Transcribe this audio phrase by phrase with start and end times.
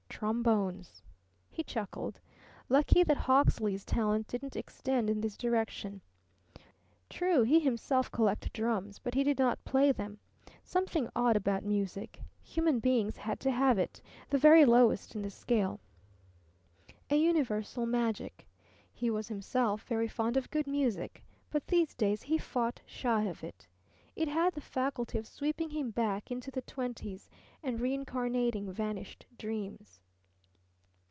[0.21, 1.01] Trombones.
[1.49, 2.19] He chuckled.
[2.69, 6.01] Lucky that Hawksley's talent didn't extend in this direction.
[7.09, 10.19] True, he himself collected drums, but he did not play them.
[10.63, 15.31] Something odd about music; human beings had to have it, the very lowest in the
[15.31, 15.79] scale.
[17.09, 18.47] A universal magic.
[18.93, 23.43] He was himself very fond of good music; but these days he fought shy of
[23.43, 23.65] it;
[24.15, 27.27] it had the faculty of sweeping him back into the twenties
[27.63, 29.99] and reincarnating vanished dreams.